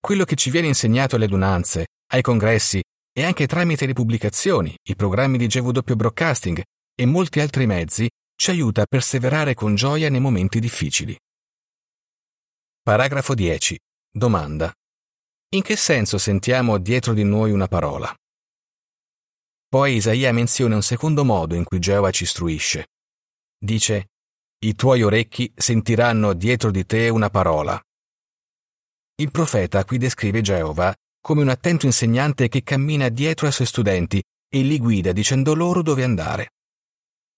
Quello 0.06 0.22
che 0.22 0.36
ci 0.36 0.50
viene 0.50 0.68
insegnato 0.68 1.16
alle 1.16 1.24
adunanze, 1.24 1.88
ai 2.12 2.22
congressi 2.22 2.80
e 3.12 3.24
anche 3.24 3.48
tramite 3.48 3.86
le 3.86 3.92
pubblicazioni, 3.92 4.72
i 4.84 4.94
programmi 4.94 5.36
di 5.36 5.48
GW 5.48 5.80
Broadcasting 5.96 6.62
e 6.94 7.06
molti 7.06 7.40
altri 7.40 7.66
mezzi 7.66 8.08
ci 8.36 8.50
aiuta 8.50 8.82
a 8.82 8.86
perseverare 8.88 9.54
con 9.54 9.74
gioia 9.74 10.08
nei 10.08 10.20
momenti 10.20 10.60
difficili. 10.60 11.18
Paragrafo 12.80 13.34
10. 13.34 13.76
Domanda. 14.08 14.72
In 15.56 15.62
che 15.62 15.74
senso 15.74 16.18
sentiamo 16.18 16.78
dietro 16.78 17.12
di 17.12 17.24
noi 17.24 17.50
una 17.50 17.66
parola? 17.66 18.14
Poi 19.68 19.96
Isaia 19.96 20.32
menziona 20.32 20.76
un 20.76 20.82
secondo 20.82 21.24
modo 21.24 21.56
in 21.56 21.64
cui 21.64 21.80
Geova 21.80 22.12
ci 22.12 22.22
istruisce. 22.22 22.90
Dice, 23.58 24.10
i 24.60 24.76
tuoi 24.76 25.02
orecchi 25.02 25.52
sentiranno 25.56 26.32
dietro 26.32 26.70
di 26.70 26.86
te 26.86 27.08
una 27.08 27.28
parola. 27.28 27.80
Il 29.18 29.30
profeta 29.30 29.82
qui 29.86 29.96
descrive 29.96 30.42
Geova 30.42 30.94
come 31.22 31.40
un 31.40 31.48
attento 31.48 31.86
insegnante 31.86 32.48
che 32.48 32.62
cammina 32.62 33.08
dietro 33.08 33.46
ai 33.46 33.52
suoi 33.52 33.66
studenti 33.66 34.22
e 34.46 34.60
li 34.60 34.78
guida 34.78 35.12
dicendo 35.12 35.54
loro 35.54 35.80
dove 35.80 36.04
andare. 36.04 36.50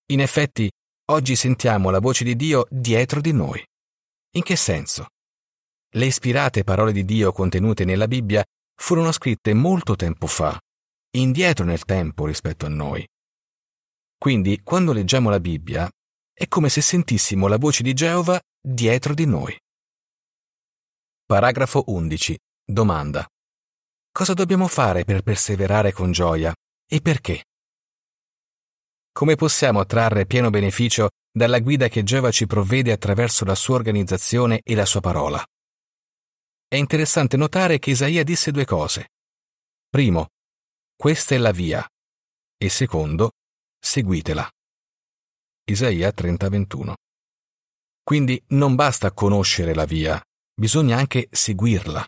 In 0.07 0.21
effetti, 0.21 0.69
oggi 1.13 1.37
sentiamo 1.37 1.91
la 1.91 2.01
voce 2.01 2.25
di 2.25 2.35
Dio 2.35 2.67
dietro 2.69 3.21
di 3.21 3.33
noi. 3.33 3.65
In 4.35 4.43
che 4.43 4.57
senso? 4.57 5.07
Le 5.91 6.07
ispirate 6.07 6.65
parole 6.65 6.91
di 6.91 7.05
Dio 7.05 7.31
contenute 7.31 7.85
nella 7.85 8.09
Bibbia 8.09 8.45
furono 8.75 9.13
scritte 9.13 9.55
molto 9.55 9.95
tempo 9.95 10.27
fa, 10.27 10.59
indietro 11.13 11.65
nel 11.65 11.85
tempo 11.85 12.27
rispetto 12.27 12.67
a 12.67 12.71
noi. 12.71 13.07
Quindi, 14.19 14.63
quando 14.65 14.93
leggiamo 14.93 15.31
la 15.31 15.39
Bibbia, 15.39 15.89
è 16.35 16.49
come 16.49 16.69
se 16.69 16.81
sentissimo 16.81 17.47
la 17.47 17.57
voce 17.57 17.85
di 17.85 17.95
Geova 17.95 18.41
dietro 18.61 19.15
di 19.15 19.27
noi. 19.27 19.57
Paragrafo 21.31 21.85
11. 21.89 22.39
Domanda. 22.65 23.29
Cosa 24.11 24.33
dobbiamo 24.33 24.67
fare 24.67 25.05
per 25.05 25.21
perseverare 25.21 25.93
con 25.93 26.11
gioia 26.11 26.55
e 26.91 27.03
perché? 27.03 27.45
Come 29.13 29.35
possiamo 29.35 29.85
trarre 29.85 30.25
pieno 30.25 30.49
beneficio 30.49 31.11
dalla 31.31 31.59
guida 31.59 31.89
che 31.89 32.03
Geova 32.03 32.31
ci 32.31 32.47
provvede 32.47 32.93
attraverso 32.93 33.45
la 33.45 33.55
sua 33.55 33.75
organizzazione 33.75 34.63
e 34.65 34.75
la 34.75 34.87
sua 34.87 35.01
parola? 35.01 35.45
È 36.67 36.77
interessante 36.77 37.37
notare 37.37 37.79
che 37.79 37.91
Isaia 37.91 38.25
disse 38.25 38.51
due 38.51 38.65
cose. 38.65 39.09
Primo, 39.87 40.29
questa 40.97 41.35
è 41.35 41.39
la 41.39 41.53
via. 41.53 41.87
E 42.57 42.71
secondo, 42.71 43.33
seguitela. 43.79 44.49
Isaia 45.65 46.11
30:21. 46.11 46.95
Quindi 48.03 48.43
non 48.49 48.75
basta 48.75 49.13
conoscere 49.13 49.75
la 49.75 49.85
via, 49.85 50.19
bisogna 50.59 50.97
anche 50.97 51.29
seguirla. 51.31 52.05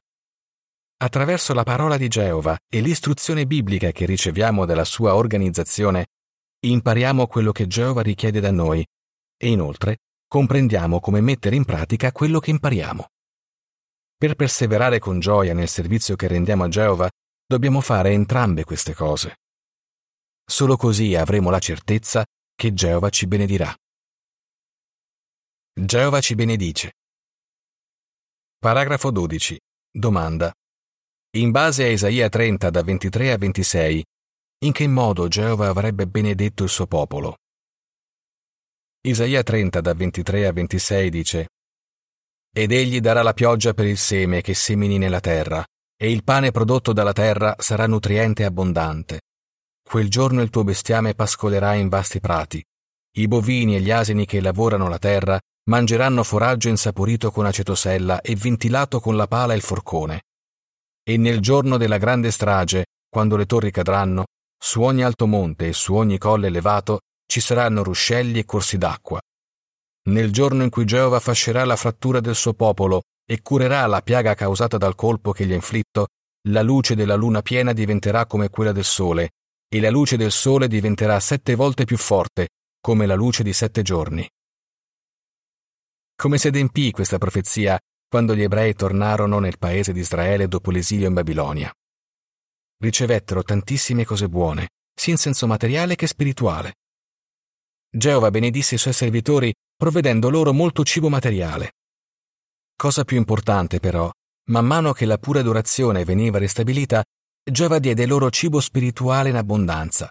Attraverso 1.02 1.54
la 1.54 1.62
parola 1.62 1.96
di 1.96 2.08
Geova 2.08 2.58
e 2.68 2.80
l'istruzione 2.80 3.46
biblica 3.46 3.92
che 3.92 4.06
riceviamo 4.06 4.66
dalla 4.66 4.84
sua 4.84 5.14
organizzazione, 5.14 6.08
impariamo 6.66 7.26
quello 7.26 7.52
che 7.52 7.68
Geova 7.68 8.02
richiede 8.02 8.40
da 8.40 8.50
noi 8.50 8.84
e 9.36 9.48
inoltre 9.48 9.98
comprendiamo 10.26 11.00
come 11.00 11.20
mettere 11.20 11.56
in 11.56 11.64
pratica 11.64 12.12
quello 12.12 12.40
che 12.40 12.50
impariamo. 12.50 13.06
Per 14.16 14.34
perseverare 14.34 14.98
con 14.98 15.20
gioia 15.20 15.54
nel 15.54 15.68
servizio 15.68 16.16
che 16.16 16.26
rendiamo 16.26 16.64
a 16.64 16.68
Geova, 16.68 17.08
dobbiamo 17.46 17.80
fare 17.80 18.10
entrambe 18.10 18.64
queste 18.64 18.94
cose. 18.94 19.36
Solo 20.44 20.76
così 20.76 21.14
avremo 21.14 21.50
la 21.50 21.60
certezza 21.60 22.26
che 22.54 22.74
Geova 22.74 23.08
ci 23.10 23.26
benedirà. 23.26 23.74
Geova 25.72 26.20
ci 26.20 26.34
benedice. 26.34 26.92
Paragrafo 28.62 29.10
12. 29.10 29.58
Domanda. 29.90 30.52
In 31.38 31.50
base 31.50 31.84
a 31.84 31.86
Isaia 31.86 32.28
30 32.28 32.68
da 32.68 32.82
23 32.82 33.32
a 33.32 33.38
26, 33.38 34.04
in 34.66 34.72
che 34.72 34.86
modo 34.86 35.28
Geova 35.28 35.68
avrebbe 35.68 36.06
benedetto 36.06 36.64
il 36.64 36.68
suo 36.68 36.86
popolo? 36.86 37.36
Isaia 39.00 39.42
30 39.42 39.80
da 39.80 39.94
23 39.94 40.46
a 40.46 40.52
26 40.52 41.08
dice 41.08 41.48
ed 42.52 42.72
egli 42.72 43.00
darà 43.00 43.22
la 43.22 43.32
pioggia 43.32 43.72
per 43.72 43.86
il 43.86 43.96
seme 43.96 44.42
che 44.42 44.52
semini 44.52 44.98
nella 44.98 45.20
terra, 45.20 45.64
e 45.96 46.10
il 46.10 46.22
pane 46.22 46.50
prodotto 46.50 46.92
dalla 46.92 47.14
terra 47.14 47.54
sarà 47.58 47.86
nutriente 47.86 48.42
e 48.42 48.44
abbondante. 48.44 49.22
Quel 49.82 50.10
giorno 50.10 50.42
il 50.42 50.50
tuo 50.50 50.64
bestiame 50.64 51.14
pascolerà 51.14 51.72
in 51.72 51.88
vasti 51.88 52.20
prati. 52.20 52.62
I 53.16 53.26
bovini 53.26 53.76
e 53.76 53.80
gli 53.80 53.90
asini 53.90 54.26
che 54.26 54.42
lavorano 54.42 54.86
la 54.86 54.98
terra 54.98 55.40
mangeranno 55.68 56.22
foraggio 56.22 56.68
insaporito 56.68 57.30
con 57.30 57.46
acetosella 57.46 58.20
e 58.20 58.34
ventilato 58.36 59.00
con 59.00 59.16
la 59.16 59.26
pala 59.26 59.52
e 59.52 59.56
il 59.56 59.62
forcone. 59.62 60.22
E 61.02 61.16
nel 61.16 61.40
giorno 61.40 61.76
della 61.76 61.98
grande 61.98 62.30
strage, 62.30 62.86
quando 63.08 63.36
le 63.36 63.46
torri 63.46 63.70
cadranno, 63.70 64.24
su 64.58 64.82
ogni 64.82 65.02
alto 65.02 65.26
monte 65.26 65.68
e 65.68 65.72
su 65.72 65.94
ogni 65.94 66.18
colle 66.18 66.48
elevato 66.48 67.00
ci 67.26 67.40
saranno 67.40 67.82
ruscelli 67.82 68.38
e 68.38 68.44
corsi 68.44 68.78
d'acqua, 68.78 69.20
nel 70.10 70.32
giorno 70.32 70.62
in 70.62 70.70
cui 70.70 70.86
Geova 70.86 71.20
fascerà 71.20 71.64
la 71.64 71.76
frattura 71.76 72.20
del 72.20 72.34
suo 72.34 72.54
popolo 72.54 73.02
e 73.26 73.42
curerà 73.42 73.84
la 73.86 74.00
piaga 74.00 74.34
causata 74.34 74.78
dal 74.78 74.94
colpo 74.94 75.32
che 75.32 75.46
gli 75.46 75.52
ha 75.52 75.56
inflitto, 75.56 76.08
la 76.48 76.62
luce 76.62 76.94
della 76.94 77.16
luna 77.16 77.42
piena 77.42 77.72
diventerà 77.72 78.24
come 78.26 78.48
quella 78.48 78.72
del 78.72 78.84
sole, 78.84 79.32
e 79.68 79.80
la 79.80 79.90
luce 79.90 80.16
del 80.16 80.32
sole 80.32 80.68
diventerà 80.68 81.20
sette 81.20 81.54
volte 81.54 81.84
più 81.84 81.98
forte, 81.98 82.48
come 82.80 83.04
la 83.04 83.14
luce 83.14 83.42
di 83.42 83.52
sette 83.52 83.82
giorni. 83.82 84.26
Come 86.20 86.36
si 86.36 86.48
adempì 86.48 86.90
questa 86.90 87.16
profezia 87.16 87.80
quando 88.06 88.36
gli 88.36 88.42
ebrei 88.42 88.74
tornarono 88.74 89.38
nel 89.38 89.56
paese 89.56 89.94
di 89.94 90.00
Israele 90.00 90.48
dopo 90.48 90.70
l'esilio 90.70 91.08
in 91.08 91.14
Babilonia? 91.14 91.72
Ricevettero 92.76 93.42
tantissime 93.42 94.04
cose 94.04 94.28
buone, 94.28 94.68
sia 94.94 95.14
in 95.14 95.18
senso 95.18 95.46
materiale 95.46 95.94
che 95.94 96.06
spirituale. 96.06 96.74
Geova 97.88 98.30
benedisse 98.30 98.74
i 98.74 98.78
suoi 98.78 98.92
servitori 98.92 99.50
provvedendo 99.74 100.28
loro 100.28 100.52
molto 100.52 100.84
cibo 100.84 101.08
materiale. 101.08 101.76
Cosa 102.76 103.04
più 103.04 103.16
importante 103.16 103.80
però, 103.80 104.10
man 104.50 104.66
mano 104.66 104.92
che 104.92 105.06
la 105.06 105.16
pura 105.16 105.40
adorazione 105.40 106.04
veniva 106.04 106.36
ristabilita, 106.36 107.02
Geova 107.50 107.78
diede 107.78 108.04
loro 108.04 108.28
cibo 108.28 108.60
spirituale 108.60 109.30
in 109.30 109.36
abbondanza. 109.36 110.10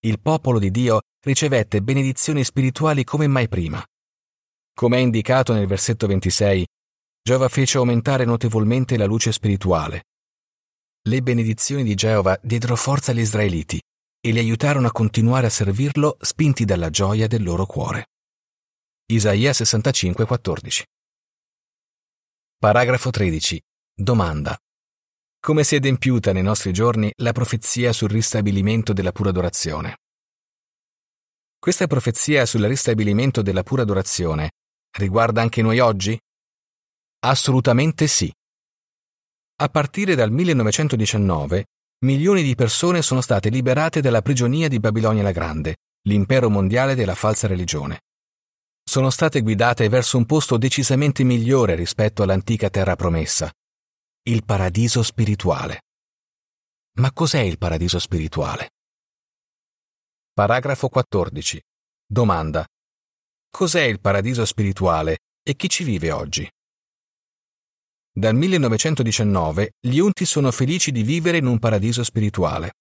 Il 0.00 0.18
popolo 0.18 0.58
di 0.58 0.72
Dio 0.72 1.02
ricevette 1.24 1.82
benedizioni 1.82 2.42
spirituali 2.42 3.04
come 3.04 3.28
mai 3.28 3.46
prima. 3.46 3.80
Come 4.78 4.98
è 4.98 5.00
indicato 5.00 5.54
nel 5.54 5.66
versetto 5.66 6.06
26, 6.06 6.66
Geova 7.22 7.48
fece 7.48 7.78
aumentare 7.78 8.26
notevolmente 8.26 8.98
la 8.98 9.06
luce 9.06 9.32
spirituale. 9.32 10.02
Le 11.08 11.22
benedizioni 11.22 11.82
di 11.82 11.94
Geova 11.94 12.38
diedero 12.42 12.76
forza 12.76 13.12
agli 13.12 13.20
israeliti 13.20 13.80
e 14.20 14.32
li 14.32 14.38
aiutarono 14.38 14.88
a 14.88 14.92
continuare 14.92 15.46
a 15.46 15.50
servirlo 15.50 16.18
spinti 16.20 16.66
dalla 16.66 16.90
gioia 16.90 17.26
del 17.26 17.42
loro 17.42 17.64
cuore. 17.64 18.08
Isaia 19.06 19.52
65:14. 19.52 20.82
Paragrafo 22.58 23.08
13. 23.08 23.58
Domanda. 23.94 24.58
Come 25.40 25.64
si 25.64 25.76
è 25.76 25.78
adempiuta 25.78 26.34
nei 26.34 26.42
nostri 26.42 26.74
giorni 26.74 27.10
la 27.22 27.32
profezia 27.32 27.94
sul 27.94 28.10
ristabilimento 28.10 28.92
della 28.92 29.12
pura 29.12 29.30
adorazione? 29.30 29.96
Questa 31.58 31.86
profezia 31.86 32.44
sul 32.44 32.64
ristabilimento 32.64 33.40
della 33.40 33.62
pura 33.62 33.80
adorazione 33.80 34.50
riguarda 34.96 35.40
anche 35.42 35.62
noi 35.62 35.78
oggi? 35.78 36.18
Assolutamente 37.20 38.06
sì. 38.06 38.32
A 39.58 39.68
partire 39.68 40.14
dal 40.14 40.30
1919, 40.30 41.64
milioni 42.04 42.42
di 42.42 42.54
persone 42.54 43.02
sono 43.02 43.20
state 43.20 43.48
liberate 43.48 44.00
dalla 44.00 44.22
prigionia 44.22 44.68
di 44.68 44.78
Babilonia 44.78 45.22
la 45.22 45.32
Grande, 45.32 45.76
l'impero 46.02 46.50
mondiale 46.50 46.94
della 46.94 47.14
falsa 47.14 47.46
religione 47.46 48.00
sono 48.88 49.10
state 49.10 49.40
guidate 49.40 49.88
verso 49.88 50.16
un 50.16 50.26
posto 50.26 50.56
decisamente 50.56 51.24
migliore 51.24 51.74
rispetto 51.74 52.22
all'antica 52.22 52.70
terra 52.70 52.94
promessa, 52.94 53.52
il 54.28 54.44
paradiso 54.44 55.02
spirituale. 55.02 55.82
Ma 56.98 57.12
cos'è 57.12 57.40
il 57.40 57.58
paradiso 57.58 57.98
spirituale? 57.98 58.70
Paragrafo 60.32 60.88
14. 60.88 61.60
Domanda. 62.06 62.64
Cos'è 63.56 63.84
il 63.84 64.00
paradiso 64.00 64.44
spirituale 64.44 65.20
e 65.42 65.56
chi 65.56 65.70
ci 65.70 65.82
vive 65.82 66.10
oggi? 66.12 66.46
Dal 68.12 68.34
1919 68.34 69.76
gli 69.80 69.96
unti 69.96 70.26
sono 70.26 70.50
felici 70.50 70.92
di 70.92 71.02
vivere 71.02 71.38
in 71.38 71.46
un 71.46 71.58
paradiso 71.58 72.04
spirituale. 72.04 72.72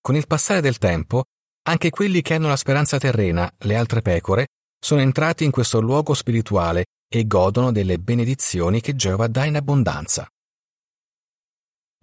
Con 0.00 0.14
il 0.14 0.28
passare 0.28 0.60
del 0.60 0.78
tempo, 0.78 1.24
anche 1.62 1.90
quelli 1.90 2.22
che 2.22 2.34
hanno 2.34 2.46
la 2.46 2.56
speranza 2.56 2.98
terrena, 2.98 3.52
le 3.62 3.74
altre 3.74 4.00
pecore, 4.00 4.46
sono 4.78 5.00
entrati 5.00 5.42
in 5.42 5.50
questo 5.50 5.80
luogo 5.80 6.14
spirituale 6.14 6.84
e 7.12 7.26
godono 7.26 7.72
delle 7.72 7.98
benedizioni 7.98 8.80
che 8.80 8.94
Geova 8.94 9.26
dà 9.26 9.44
in 9.44 9.56
abbondanza. 9.56 10.24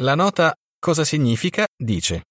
La 0.03 0.15
nota 0.15 0.53
Cosa 0.77 1.05
significa? 1.05 1.65
dice 1.77 2.23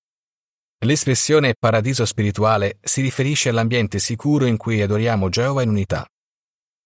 L'espressione 0.82 1.56
paradiso 1.58 2.06
spirituale 2.06 2.78
si 2.80 3.02
riferisce 3.02 3.50
all'ambiente 3.50 3.98
sicuro 3.98 4.46
in 4.46 4.56
cui 4.56 4.80
adoriamo 4.80 5.28
Geova 5.28 5.60
in 5.60 5.68
unità. 5.68 6.06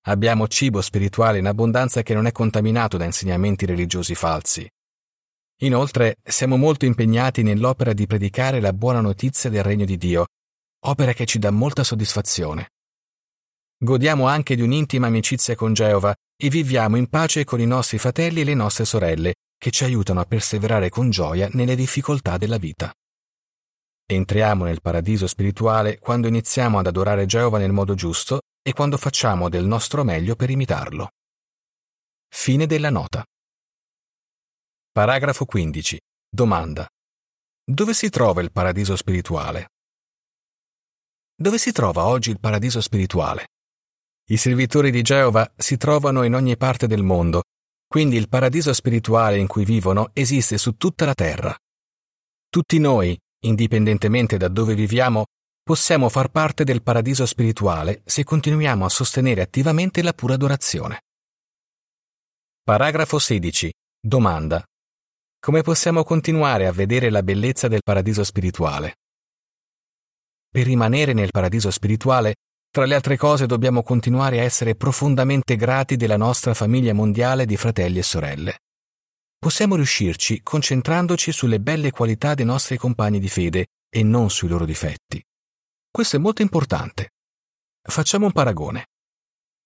Abbiamo 0.07 0.49
cibo 0.49 0.81
spirituale 0.81 1.39
in 1.39 1.47
abbondanza 1.47 2.03
che 2.03 2.13
non 2.13 2.27
è 2.27 2.33
contaminato 2.33 2.97
da 2.97 3.05
insegnamenti 3.05 3.67
religiosi 3.67 4.17
falsi. 4.17 4.69
Inoltre, 5.61 6.17
siamo 6.25 6.57
molto 6.57 6.87
impegnati 6.87 7.45
nell'opera 7.45 7.93
di 7.93 8.05
predicare 8.07 8.61
la 8.61 8.73
buona 8.73 9.01
notizia 9.01 9.49
del 9.49 9.63
regno 9.63 9.85
di 9.85 9.97
Dio, 9.97 10.27
opera 10.87 11.13
che 11.13 11.25
ci 11.25 11.39
dà 11.39 11.53
molta 11.53 11.85
soddisfazione. 11.85 12.71
Godiamo 13.79 14.27
anche 14.27 14.57
di 14.57 14.63
un'intima 14.63 15.07
amicizia 15.07 15.55
con 15.55 15.73
Geova 15.73 16.13
e 16.37 16.49
viviamo 16.49 16.97
in 16.97 17.07
pace 17.07 17.45
con 17.45 17.61
i 17.61 17.67
nostri 17.67 17.99
fratelli 17.99 18.41
e 18.41 18.45
le 18.45 18.55
nostre 18.55 18.87
sorelle, 18.87 19.35
che 19.57 19.71
ci 19.71 19.85
aiutano 19.85 20.19
a 20.19 20.25
perseverare 20.25 20.89
con 20.89 21.11
gioia 21.11 21.49
nelle 21.53 21.77
difficoltà 21.77 22.37
della 22.39 22.59
vita. 22.59 22.93
Entriamo 24.07 24.65
nel 24.65 24.83
paradiso 24.83 25.27
spirituale 25.27 25.99
quando 25.99 26.29
iniziamo 26.29 26.79
ad 26.79 26.87
adorare 26.87 27.25
Geova 27.25 27.57
nel 27.57 27.73
modo 27.73 27.95
giusto 27.95 28.43
e 28.61 28.75
quando 28.75 28.99
facciamo 28.99 29.49
del 29.49 29.65
nostro 29.65 30.05
meglio 30.05 30.37
per 30.37 30.51
imitarlo. 30.51 31.09
Fine 32.29 32.67
della 32.67 32.91
nota. 32.91 33.25
Paragrafo 34.93 35.47
15. 35.47 35.99
Domanda. 36.29 36.87
Dove 37.65 37.95
si 37.95 38.11
trova 38.11 38.43
il 38.43 38.53
paradiso 38.53 38.95
spirituale? 38.95 39.71
Dove 41.35 41.57
si 41.57 41.73
trova 41.73 42.05
oggi 42.05 42.29
il 42.29 42.41
paradiso 42.41 42.83
spirituale? 42.83 43.47
I 44.29 44.37
servitori 44.37 44.91
di 44.91 45.01
Geova 45.01 45.51
si 45.57 45.79
trovano 45.79 46.25
in 46.25 46.35
ogni 46.35 46.59
parte 46.59 46.87
del 46.87 47.03
mondo, 47.03 47.45
quindi 47.87 48.17
il 48.17 48.29
paradiso 48.29 48.75
spirituale 48.75 49.39
in 49.39 49.47
cui 49.47 49.65
vivono 49.65 50.11
esiste 50.13 50.59
su 50.59 50.77
tutta 50.77 51.07
la 51.07 51.15
terra. 51.15 51.57
Tutti 52.51 52.79
noi, 52.79 53.19
indipendentemente 53.47 54.37
da 54.37 54.49
dove 54.49 54.75
viviamo, 54.75 55.25
possiamo 55.63 56.09
far 56.09 56.29
parte 56.29 56.65
del 56.65 56.83
paradiso 56.83 57.25
spirituale 57.27 58.03
se 58.05 58.25
continuiamo 58.25 58.85
a 58.85 58.89
sostenere 58.89 59.41
attivamente 59.41 60.03
la 60.03 60.13
pura 60.13 60.35
adorazione. 60.35 61.01
Paragrafo 62.63 63.19
16. 63.19 63.73
Domanda. 64.01 64.63
Come 65.39 65.63
possiamo 65.63 66.05
continuare 66.05 66.67
a 66.67 66.73
vedere 66.73 67.11
la 67.11 67.23
bellezza 67.23 67.69
del 67.69 67.83
paradiso 67.83 68.25
spirituale? 68.25 68.97
Per 70.51 70.65
rimanere 70.65 71.13
nel 71.13 71.31
paradiso 71.31 71.71
spirituale, 71.71 72.37
tra 72.71 72.87
le 72.87 72.95
altre 72.95 73.17
cose 73.17 73.47
dobbiamo 73.47 73.83
continuare 73.83 74.41
a 74.41 74.43
essere 74.43 74.75
profondamente 74.75 75.57
grati 75.57 75.97
della 75.97 76.17
nostra 76.17 76.55
famiglia 76.55 76.95
mondiale 76.95 77.45
di 77.45 77.57
fratelli 77.57 77.99
e 77.99 78.03
sorelle 78.03 78.59
possiamo 79.45 79.75
riuscirci 79.75 80.41
concentrandoci 80.43 81.31
sulle 81.31 81.61
belle 81.61 81.91
qualità 81.91 82.33
dei 82.33 82.47
nostri 82.47 82.79
compagni 82.79 83.21
di 83.21 83.29
fede 83.29 83.67
e 83.95 84.03
non 84.03 84.31
sui 84.31 84.49
loro 84.49 84.65
difetti. 84.65 85.23
Questo 85.91 86.17
è 86.17 86.19
molto 86.19 86.41
importante. 86.41 87.11
Facciamo 87.83 88.25
un 88.25 88.33
paragone. 88.33 88.87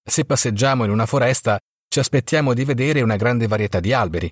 Se 0.02 0.24
passeggiamo 0.24 0.82
in 0.82 0.90
una 0.90 1.06
foresta, 1.06 1.60
ci 1.88 2.00
aspettiamo 2.00 2.54
di 2.54 2.64
vedere 2.64 3.02
una 3.02 3.14
grande 3.14 3.46
varietà 3.46 3.78
di 3.78 3.92
alberi. 3.92 4.28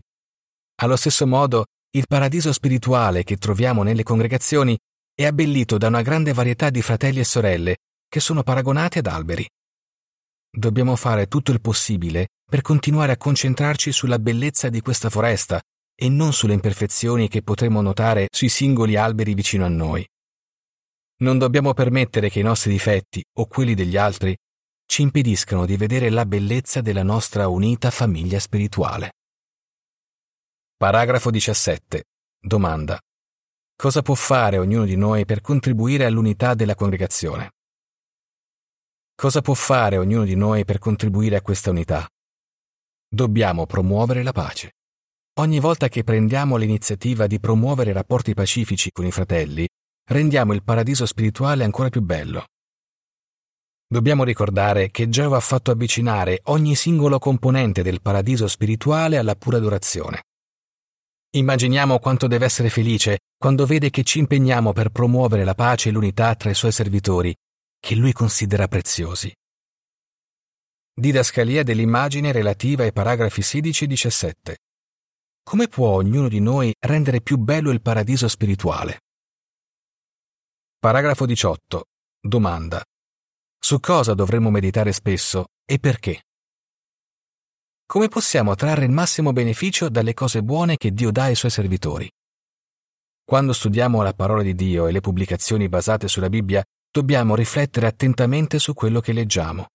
Allo 0.83 0.97
stesso 0.97 1.29
modo, 1.29 1.67
il 1.91 2.09
paradiso 2.09 2.53
spirituale 2.53 3.23
che 3.23 3.37
troviamo 3.37 3.85
nelle 3.85 4.03
congregazioni 4.03 4.77
è 5.15 5.27
abbellito 5.27 5.79
da 5.79 5.87
una 5.87 6.03
grande 6.03 6.33
varietà 6.33 6.71
di 6.71 6.83
fratelli 6.83 7.21
e 7.21 7.25
sorelle 7.25 7.77
che 8.09 8.19
sono 8.19 8.43
paragonati 8.43 8.99
ad 8.99 9.07
alberi. 9.07 9.49
Dobbiamo 10.51 10.97
fare 10.97 11.29
tutto 11.29 11.53
il 11.53 11.61
possibile 11.61 12.31
per 12.49 12.63
continuare 12.63 13.13
a 13.13 13.17
concentrarci 13.17 13.91
sulla 13.91 14.21
bellezza 14.21 14.69
di 14.69 14.81
questa 14.81 15.11
foresta 15.11 15.61
e 15.99 16.09
non 16.09 16.33
sulle 16.33 16.53
imperfezioni 16.53 17.29
che 17.29 17.43
potremo 17.43 17.81
notare 17.81 18.29
sui 18.31 18.49
singoli 18.49 18.97
alberi 18.97 19.35
vicino 19.35 19.65
a 19.65 19.69
noi. 19.69 20.07
Non 21.19 21.39
dobbiamo 21.39 21.75
permettere 21.75 22.29
che 22.29 22.41
i 22.41 22.45
nostri 22.45 22.71
difetti 22.71 23.25
o 23.39 23.47
quelli 23.47 23.75
degli 23.75 23.97
altri 23.97 24.37
ci 24.87 25.03
impediscano 25.03 25.67
di 25.67 25.77
vedere 25.77 26.11
la 26.11 26.25
bellezza 26.25 26.81
della 26.81 27.03
nostra 27.03 27.49
unita 27.49 27.91
famiglia 27.91 28.39
spirituale. 28.39 29.13
Paragrafo 30.77 31.31
17. 31.31 32.05
Domanda. 32.39 33.01
Cosa 33.75 34.03
può 34.03 34.15
fare 34.15 34.59
ognuno 34.59 34.85
di 34.85 34.97
noi 34.97 35.25
per 35.25 35.41
contribuire 35.41 36.05
all'unità 36.05 36.55
della 36.55 36.75
congregazione? 36.75 37.53
Cosa 39.15 39.41
può 39.41 39.55
fare 39.55 39.97
ognuno 39.97 40.25
di 40.25 40.37
noi 40.37 40.65
per 40.65 40.79
contribuire 40.79 41.37
a 41.37 41.43
questa 41.43 41.71
unità? 41.71 42.07
Dobbiamo 43.09 43.67
promuovere 43.67 44.23
la 44.23 44.33
pace. 44.33 44.73
Ogni 45.39 45.61
volta 45.61 45.89
che 45.89 46.03
prendiamo 46.03 46.57
l'iniziativa 46.57 47.27
di 47.27 47.39
promuovere 47.39 47.93
rapporti 47.93 48.35
pacifici 48.35 48.91
con 48.91 49.07
i 49.07 49.13
fratelli, 49.13 49.67
rendiamo 50.11 50.55
il 50.55 50.65
paradiso 50.65 51.07
spirituale 51.07 51.63
ancora 51.63 51.89
più 51.89 52.03
bello. 52.03 52.47
Dobbiamo 53.87 54.25
ricordare 54.25 54.91
che 54.91 55.09
Geova 55.09 55.37
ha 55.37 55.41
fatto 55.41 55.71
avvicinare 55.71 56.41
ogni 56.45 56.75
singolo 56.75 57.21
componente 57.21 57.83
del 57.83 58.03
paradiso 58.03 58.49
spirituale 58.49 59.19
alla 59.19 59.37
pura 59.37 59.59
adorazione. 59.59 60.23
Immaginiamo 61.37 62.01
quanto 62.01 62.27
deve 62.27 62.47
essere 62.47 62.71
felice 62.71 63.19
quando 63.39 63.67
vede 63.67 63.91
che 63.91 64.03
ci 64.03 64.19
impegniamo 64.19 64.73
per 64.73 64.91
promuovere 64.91 65.45
la 65.45 65.55
pace 65.55 65.91
e 65.91 65.93
l'unità 65.93 66.35
tra 66.35 66.51
i 66.51 66.55
suoi 66.55 66.73
servitori, 66.73 67.33
che 67.79 67.95
lui 67.95 68.13
considera 68.13 68.67
preziosi. 68.67 69.33
Didascalia 70.99 71.63
dell'immagine 71.63 72.33
relativa 72.33 72.85
ai 72.85 72.91
paragrafi 72.91 73.43
16 73.43 73.85
e 73.85 73.87
17. 73.87 74.57
Come 75.43 75.69
può 75.69 75.91
ognuno 75.91 76.27
di 76.27 76.41
noi 76.41 76.75
rendere 76.81 77.21
più 77.21 77.37
bello 77.37 77.71
il 77.71 77.83
paradiso 77.83 78.29
spirituale? 78.29 79.03
Paragrafo 80.79 81.27
18. 81.27 81.85
Domanda. 82.19 82.83
Su 83.59 83.79
cosa 83.79 84.15
dovremmo 84.15 84.49
meditare 84.49 84.93
spesso 84.93 85.49
e 85.67 85.79
perché? 85.79 86.23
Come 87.85 88.09
possiamo 88.09 88.55
trarre 88.55 88.87
il 88.87 88.91
massimo 88.91 89.35
beneficio 89.35 89.91
dalle 89.91 90.15
cose 90.15 90.43
buone 90.43 90.79
che 90.79 90.93
Dio 90.93 91.11
dà 91.11 91.25
ai 91.25 91.35
suoi 91.35 91.51
servitori? 91.51 92.11
Quando 93.23 93.53
studiamo 93.53 94.01
la 94.01 94.15
parola 94.15 94.41
di 94.41 94.55
Dio 94.55 94.87
e 94.87 94.93
le 94.93 95.01
pubblicazioni 95.03 95.69
basate 95.69 96.09
sulla 96.09 96.31
Bibbia, 96.31 96.65
dobbiamo 96.91 97.35
riflettere 97.35 97.87
attentamente 97.87 98.59
su 98.59 98.73
quello 98.73 99.01
che 99.01 99.13
leggiamo. 99.13 99.67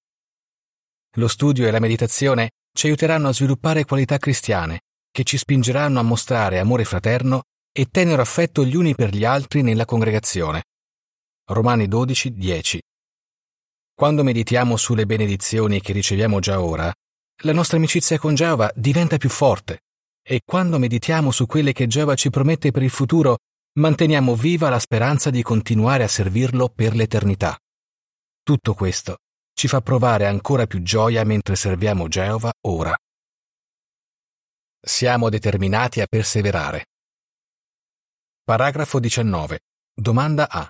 Lo 1.16 1.28
studio 1.28 1.68
e 1.68 1.72
la 1.72 1.80
meditazione 1.80 2.52
ci 2.74 2.86
aiuteranno 2.88 3.28
a 3.28 3.34
sviluppare 3.34 3.84
qualità 3.84 4.18
cristiane 4.18 4.82
che 5.12 5.26
ci 5.26 5.38
spingeranno 5.38 6.00
a 6.00 6.04
mostrare 6.04 6.58
amore 6.58 6.86
fraterno 6.86 7.44
e 7.74 7.88
tenero 7.92 8.22
affetto 8.22 8.64
gli 8.64 8.78
uni 8.78 8.96
per 8.96 9.14
gli 9.14 9.26
altri 9.26 9.62
nella 9.62 9.84
congregazione. 9.84 10.64
Romani 11.50 11.90
12, 11.90 12.32
10. 12.32 12.82
Quando 13.94 14.24
meditiamo 14.24 14.78
sulle 14.78 15.06
benedizioni 15.06 15.82
che 15.82 15.92
riceviamo 15.92 16.40
già 16.40 16.62
ora, 16.62 16.94
la 17.44 17.52
nostra 17.52 17.76
amicizia 17.76 18.18
con 18.18 18.34
Geova 18.34 18.72
diventa 18.74 19.18
più 19.18 19.30
forte 19.30 19.80
e 20.24 20.42
quando 20.46 20.80
meditiamo 20.80 21.32
su 21.32 21.46
quelle 21.46 21.74
che 21.74 21.88
Geova 21.88 22.16
ci 22.16 22.30
promette 22.30 22.72
per 22.72 22.84
il 22.84 22.90
futuro, 22.90 23.40
manteniamo 23.80 24.34
viva 24.34 24.70
la 24.70 24.80
speranza 24.80 25.30
di 25.30 25.42
continuare 25.42 26.04
a 26.04 26.08
servirlo 26.08 26.70
per 26.70 26.96
l'eternità. 26.96 27.60
Tutto 28.44 28.74
questo 28.74 29.18
ci 29.62 29.68
fa 29.68 29.80
provare 29.80 30.26
ancora 30.26 30.66
più 30.66 30.82
gioia 30.82 31.24
mentre 31.24 31.56
serviamo 31.56 32.08
Geova 32.08 32.52
ora. 32.62 32.98
Siamo 34.84 35.30
determinati 35.30 36.02
a 36.02 36.08
perseverare. 36.08 36.88
Paragrafo 38.44 39.00
19. 39.00 39.60
Domanda 39.94 40.50
A. 40.50 40.68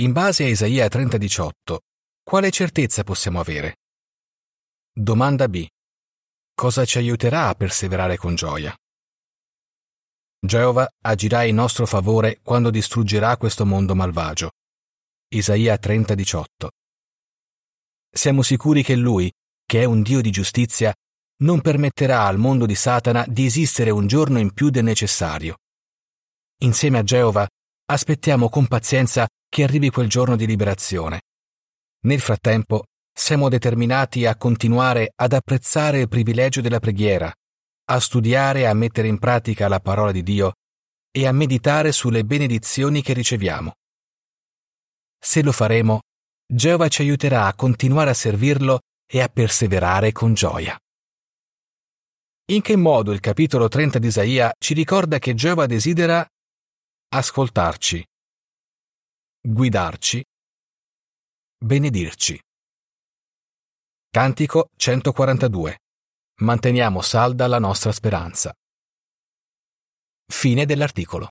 In 0.00 0.12
base 0.12 0.44
a 0.44 0.48
Isaia 0.48 0.88
30:18, 0.88 1.80
quale 2.22 2.50
certezza 2.50 3.04
possiamo 3.04 3.40
avere? 3.40 3.76
Domanda 4.90 5.46
B. 5.46 5.66
Cosa 6.54 6.86
ci 6.86 6.96
aiuterà 6.96 7.48
a 7.48 7.54
perseverare 7.54 8.16
con 8.16 8.34
gioia? 8.34 8.74
Geova 10.40 10.90
agirà 11.02 11.42
in 11.44 11.56
nostro 11.56 11.84
favore 11.84 12.40
quando 12.42 12.70
distruggerà 12.70 13.36
questo 13.36 13.66
mondo 13.66 13.94
malvagio. 13.94 14.52
Isaia 15.28 15.76
30:18. 15.78 16.70
Siamo 18.14 18.42
sicuri 18.42 18.82
che 18.82 18.94
Lui, 18.94 19.32
che 19.64 19.80
è 19.80 19.84
un 19.84 20.02
Dio 20.02 20.20
di 20.20 20.30
giustizia, 20.30 20.94
non 21.42 21.62
permetterà 21.62 22.26
al 22.26 22.36
mondo 22.36 22.66
di 22.66 22.74
Satana 22.74 23.24
di 23.26 23.46
esistere 23.46 23.88
un 23.88 24.06
giorno 24.06 24.38
in 24.38 24.52
più 24.52 24.68
del 24.68 24.84
necessario. 24.84 25.56
Insieme 26.58 26.98
a 26.98 27.02
Geova 27.02 27.48
aspettiamo 27.86 28.50
con 28.50 28.66
pazienza 28.68 29.26
che 29.48 29.62
arrivi 29.62 29.88
quel 29.88 30.08
giorno 30.08 30.36
di 30.36 30.46
liberazione. 30.46 31.22
Nel 32.02 32.20
frattempo 32.20 32.84
siamo 33.10 33.48
determinati 33.48 34.26
a 34.26 34.36
continuare 34.36 35.12
ad 35.14 35.32
apprezzare 35.32 36.00
il 36.00 36.08
privilegio 36.08 36.60
della 36.60 36.80
preghiera, 36.80 37.32
a 37.86 37.98
studiare 37.98 38.60
e 38.60 38.64
a 38.66 38.74
mettere 38.74 39.08
in 39.08 39.18
pratica 39.18 39.68
la 39.68 39.80
parola 39.80 40.12
di 40.12 40.22
Dio 40.22 40.52
e 41.10 41.26
a 41.26 41.32
meditare 41.32 41.92
sulle 41.92 42.24
benedizioni 42.24 43.00
che 43.02 43.14
riceviamo. 43.14 43.72
Se 45.18 45.42
lo 45.42 45.52
faremo, 45.52 46.00
Geova 46.54 46.88
ci 46.88 47.00
aiuterà 47.00 47.46
a 47.46 47.54
continuare 47.54 48.10
a 48.10 48.14
servirlo 48.14 48.80
e 49.06 49.22
a 49.22 49.28
perseverare 49.28 50.12
con 50.12 50.34
gioia. 50.34 50.78
In 52.50 52.60
che 52.60 52.76
modo 52.76 53.12
il 53.12 53.20
capitolo 53.20 53.68
30 53.68 53.98
di 53.98 54.08
Isaia 54.08 54.52
ci 54.58 54.74
ricorda 54.74 55.18
che 55.18 55.32
Geova 55.32 55.64
desidera 55.64 56.26
ascoltarci, 57.08 58.04
guidarci, 59.40 60.22
benedirci. 61.56 62.38
Cantico 64.10 64.68
142. 64.76 65.78
Manteniamo 66.40 67.00
salda 67.00 67.46
la 67.46 67.58
nostra 67.58 67.92
speranza. 67.92 68.52
Fine 70.26 70.66
dell'articolo. 70.66 71.30